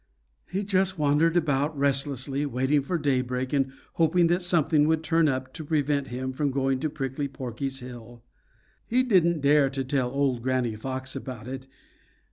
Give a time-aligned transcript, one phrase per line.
[0.47, 5.53] He just wandered about restlessly, waiting for daybreak and hoping that something would turn up
[5.53, 8.23] to prevent him from going to Prickly Porky's hill.
[8.87, 11.67] He didn't dare to tell old Granny Fox about it.